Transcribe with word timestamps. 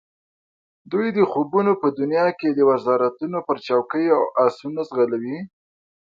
دوی 0.91 1.07
د 1.17 1.19
خوبونو 1.31 1.71
په 1.81 1.87
دنیا 1.99 2.27
کې 2.39 2.49
د 2.53 2.59
وزارتونو 2.71 3.37
پر 3.47 3.57
چوکیو 3.67 4.19
آسونه 4.45 4.81
ځغلولي. 4.89 5.37